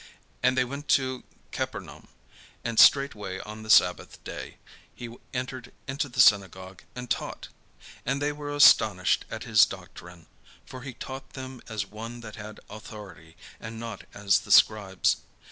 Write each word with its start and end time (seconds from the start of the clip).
And 0.41 0.57
they 0.57 0.65
went 0.65 0.85
into 0.85 1.23
Capernaum; 1.51 2.07
and 2.63 2.79
straightway 2.79 3.37
on 3.41 3.61
the 3.61 3.69
sabbath 3.69 4.17
day 4.23 4.57
he 4.95 5.15
entered 5.31 5.71
into 5.87 6.09
the 6.09 6.19
synagogue, 6.19 6.81
and 6.95 7.07
taught. 7.07 7.49
And 8.03 8.19
they 8.19 8.31
were 8.31 8.49
astonished 8.49 9.25
at 9.29 9.43
his 9.43 9.63
doctrine: 9.63 10.25
for 10.65 10.81
he 10.81 10.95
taught 10.95 11.33
them 11.33 11.61
as 11.69 11.85
one 11.85 12.21
that 12.21 12.35
had 12.37 12.59
authority, 12.67 13.37
and 13.59 13.79
not 13.79 14.05
as 14.11 14.39
the 14.39 14.51
scribes. 14.51 15.17